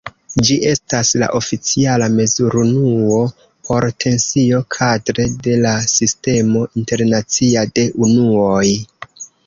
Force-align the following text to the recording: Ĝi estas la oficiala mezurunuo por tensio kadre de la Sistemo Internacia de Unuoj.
Ĝi 0.47 0.55
estas 0.69 1.11
la 1.23 1.27
oficiala 1.39 2.07
mezurunuo 2.21 3.19
por 3.69 3.87
tensio 4.07 4.63
kadre 4.79 5.29
de 5.49 5.57
la 5.67 5.77
Sistemo 5.95 6.67
Internacia 6.83 7.71
de 7.79 7.89
Unuoj. 8.09 8.65